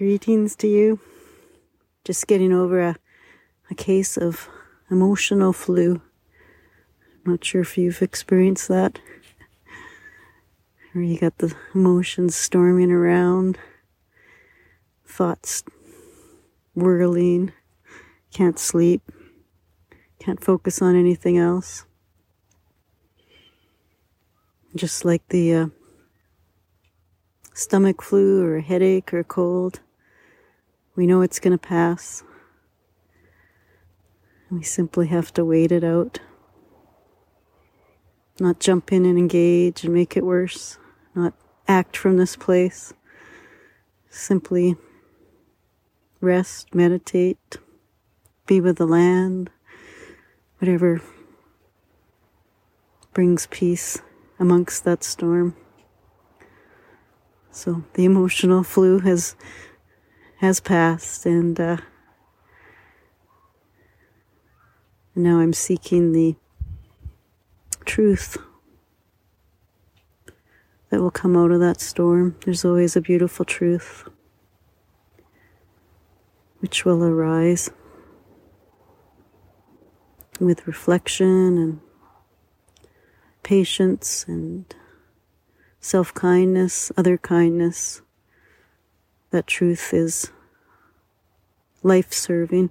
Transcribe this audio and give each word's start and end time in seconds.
Greetings 0.00 0.56
to 0.56 0.66
you. 0.66 0.98
Just 2.06 2.26
getting 2.26 2.54
over 2.54 2.80
a, 2.80 2.96
a 3.70 3.74
case 3.74 4.16
of 4.16 4.48
emotional 4.90 5.52
flu. 5.52 6.00
Not 7.26 7.44
sure 7.44 7.60
if 7.60 7.76
you've 7.76 8.00
experienced 8.00 8.68
that. 8.68 8.98
Where 10.92 11.04
you 11.04 11.18
got 11.18 11.36
the 11.36 11.54
emotions 11.74 12.34
storming 12.34 12.90
around, 12.90 13.58
thoughts 15.04 15.64
whirling, 16.74 17.52
can't 18.32 18.58
sleep, 18.58 19.02
can't 20.18 20.42
focus 20.42 20.80
on 20.80 20.96
anything 20.96 21.36
else. 21.36 21.84
Just 24.74 25.04
like 25.04 25.28
the 25.28 25.52
uh, 25.52 25.66
stomach 27.52 28.00
flu 28.00 28.42
or 28.42 28.56
a 28.56 28.62
headache 28.62 29.12
or 29.12 29.18
a 29.18 29.24
cold. 29.24 29.80
We 30.96 31.06
know 31.06 31.22
it's 31.22 31.38
going 31.38 31.52
to 31.52 31.58
pass. 31.58 32.22
We 34.50 34.62
simply 34.62 35.06
have 35.08 35.32
to 35.34 35.44
wait 35.44 35.70
it 35.72 35.84
out. 35.84 36.20
Not 38.40 38.58
jump 38.58 38.92
in 38.92 39.04
and 39.04 39.18
engage 39.18 39.84
and 39.84 39.94
make 39.94 40.16
it 40.16 40.24
worse. 40.24 40.78
Not 41.14 41.34
act 41.68 41.96
from 41.96 42.16
this 42.16 42.36
place. 42.36 42.92
Simply 44.08 44.76
rest, 46.20 46.74
meditate, 46.74 47.58
be 48.46 48.60
with 48.60 48.76
the 48.76 48.86
land, 48.86 49.50
whatever 50.58 51.00
brings 53.12 53.46
peace 53.46 53.98
amongst 54.38 54.84
that 54.84 55.04
storm. 55.04 55.54
So 57.50 57.84
the 57.94 58.04
emotional 58.04 58.62
flu 58.62 59.00
has 59.00 59.36
has 60.40 60.58
passed, 60.58 61.26
and 61.26 61.60
uh, 61.60 61.76
now 65.14 65.38
I'm 65.38 65.52
seeking 65.52 66.12
the 66.12 66.34
truth 67.84 68.38
that 70.88 70.98
will 70.98 71.10
come 71.10 71.36
out 71.36 71.50
of 71.50 71.60
that 71.60 71.78
storm. 71.78 72.36
There's 72.46 72.64
always 72.64 72.96
a 72.96 73.02
beautiful 73.02 73.44
truth 73.44 74.08
which 76.60 76.86
will 76.86 77.04
arise 77.04 77.70
with 80.40 80.66
reflection 80.66 81.58
and 81.58 81.80
patience 83.42 84.24
and 84.26 84.74
self 85.80 86.14
kindness, 86.14 86.90
other 86.96 87.18
kindness. 87.18 88.00
That 89.30 89.46
truth 89.46 89.94
is 89.94 90.32
life 91.82 92.12
serving. 92.12 92.70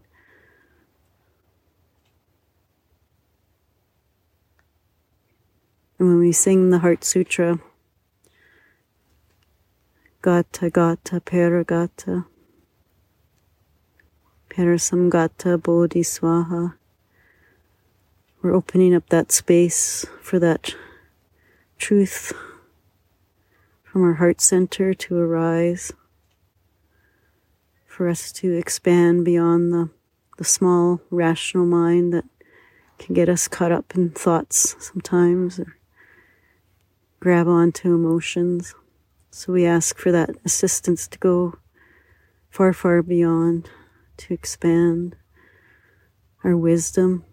And 5.98 6.08
when 6.08 6.20
we 6.20 6.32
sing 6.32 6.70
the 6.70 6.80
Heart 6.80 7.04
Sutra, 7.04 7.60
Gata 10.22 10.70
Gata 10.70 11.22
Paragata, 11.22 12.26
Parasamgata 14.50 15.62
Bodhi 15.62 16.02
Swaha, 16.02 16.76
we're 18.42 18.56
opening 18.56 18.96
up 18.96 19.08
that 19.10 19.32
space 19.32 20.06
for 20.22 20.40
that 20.40 20.76
truth 21.78 22.34
from 23.84 24.04
our 24.04 24.14
heart 24.14 24.40
center 24.40 24.94
to 24.94 25.18
arise, 25.18 25.92
for 28.00 28.08
us 28.08 28.32
to 28.32 28.54
expand 28.54 29.26
beyond 29.26 29.74
the, 29.74 29.90
the 30.38 30.44
small 30.46 31.02
rational 31.10 31.66
mind 31.66 32.14
that 32.14 32.24
can 32.98 33.14
get 33.14 33.28
us 33.28 33.50
caught 33.50 33.74
up 33.74 33.94
in 33.94 34.10
thoughts 34.10 34.74
sometimes 34.80 35.60
or 35.60 35.76
grab 37.20 37.46
onto 37.46 37.94
emotions. 37.94 38.74
So 39.32 39.52
we 39.52 39.66
ask 39.66 39.98
for 39.98 40.14
that 40.14 40.30
assistance 40.46 41.10
to 41.10 41.20
go 41.20 41.56
far, 42.50 42.72
far 42.72 43.02
beyond, 43.02 43.70
to 44.16 44.34
expand 44.34 45.18
our 46.46 46.56
wisdom 46.56 47.26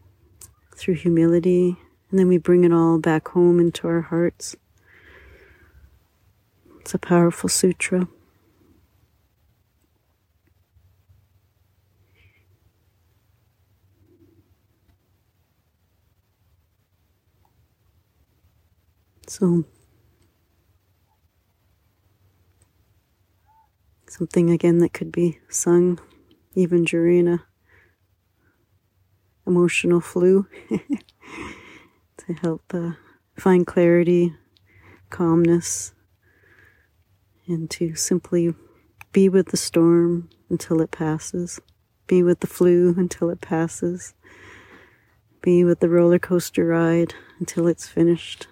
through 0.75 0.95
humility, 0.95 1.77
and 2.11 2.19
then 2.19 2.27
we 2.27 2.39
bring 2.39 2.65
it 2.65 2.73
all 2.73 2.99
back 2.99 3.29
home 3.29 3.61
into 3.61 3.87
our 3.87 4.01
hearts. 4.01 4.57
It's 6.81 6.93
a 6.93 6.99
powerful 6.99 7.49
sutra. 7.49 8.09
So, 19.29 19.65
something 24.09 24.51
again 24.51 24.79
that 24.79 24.93
could 24.93 25.11
be 25.11 25.41
sung 25.49 25.99
even 26.55 26.85
during 26.85 27.29
a 27.29 27.45
emotional 29.47 30.01
flu 30.01 30.47
to 32.17 32.33
help 32.41 32.63
uh, 32.75 32.93
find 33.37 33.67
clarity, 33.67 34.35
calmness, 35.11 35.93
and 37.47 37.71
to 37.71 37.95
simply 37.95 38.55
be 39.13 39.29
with 39.29 39.49
the 39.49 39.57
storm 39.57 40.29
until 40.51 40.81
it 40.81 40.91
passes, 40.91 41.61
be 42.07 42.23
with 42.23 42.41
the 42.41 42.47
flu 42.47 42.95
until 42.97 43.31
it 43.31 43.41
passes, 43.41 44.15
be 45.43 45.65
with 45.65 45.81
the 45.81 45.89
roller 45.89 46.19
coaster 46.19 46.67
ride 46.67 47.15
until 47.39 47.67
it's 47.67 47.87
finished. 47.87 48.49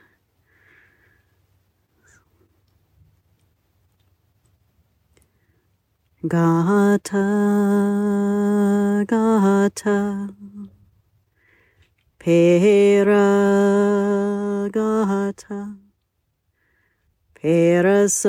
Gata, 6.27 7.27
Gata, 9.07 10.29
Pera, 12.19 13.21
Gata. 14.73 15.85
Parasamgata 17.45 18.25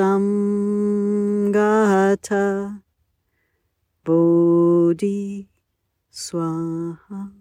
Bodhi 4.04 5.48
Swaha. 6.12 7.32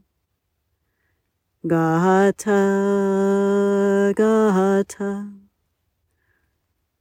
Gata 1.68 2.64
Gata 4.16 5.36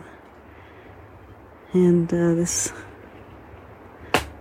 and 1.72 2.12
uh, 2.12 2.34
this 2.34 2.72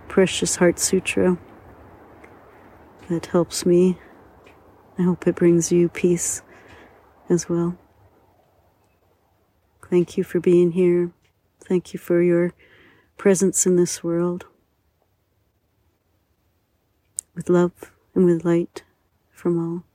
precious 0.08 0.56
heart 0.56 0.78
sutra 0.78 1.38
that 3.08 3.26
helps 3.26 3.64
me. 3.64 3.98
I 4.98 5.02
hope 5.02 5.26
it 5.26 5.36
brings 5.36 5.72
you 5.72 5.88
peace 5.88 6.42
as 7.28 7.48
well. 7.48 7.78
Thank 9.88 10.16
you 10.16 10.24
for 10.24 10.40
being 10.40 10.72
here. 10.72 11.12
Thank 11.60 11.92
you 11.92 11.98
for 11.98 12.22
your 12.22 12.52
presence 13.16 13.66
in 13.66 13.76
this 13.76 14.02
world 14.02 14.46
with 17.34 17.48
love 17.48 17.92
and 18.14 18.24
with 18.24 18.44
light 18.44 18.82
from 19.30 19.58
all. 19.58 19.91